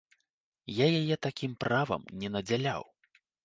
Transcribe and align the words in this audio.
Я 0.77 0.87
яе 1.01 1.19
такім 1.27 1.53
правам 1.67 2.09
не 2.25 2.35
надзяляў. 2.41 2.83